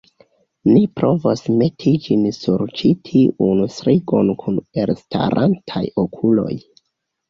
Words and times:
Ni 0.69 0.79
provos 0.99 1.43
meti 1.59 1.93
ĝin 2.07 2.25
sur 2.39 2.65
ĉi 2.81 2.95
tiun 3.11 3.63
strigon 3.77 4.35
kun 4.43 4.61
elstarantaj 4.85 5.89
okuloj! 6.09 6.55